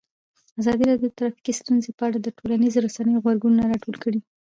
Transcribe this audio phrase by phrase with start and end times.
[0.61, 4.19] ازادي راډیو د ټرافیکي ستونزې په اړه د ټولنیزو رسنیو غبرګونونه راټول کړي.